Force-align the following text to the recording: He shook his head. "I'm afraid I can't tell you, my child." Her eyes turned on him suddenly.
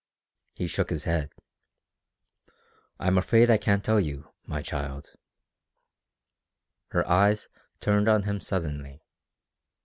He 0.55 0.65
shook 0.65 0.89
his 0.89 1.03
head. 1.03 1.31
"I'm 2.99 3.19
afraid 3.19 3.51
I 3.51 3.57
can't 3.57 3.83
tell 3.83 3.99
you, 3.99 4.33
my 4.47 4.63
child." 4.63 5.13
Her 6.87 7.07
eyes 7.07 7.49
turned 7.79 8.07
on 8.07 8.23
him 8.23 8.41
suddenly. 8.41 9.03